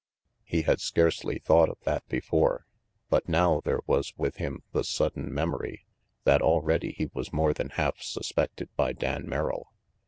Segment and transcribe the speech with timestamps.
[0.43, 2.65] He had scarcely thought of that before,
[3.11, 5.85] but now there was with him the sudden memory
[6.23, 9.67] that already he was more than half sus pected by Dan Merrill.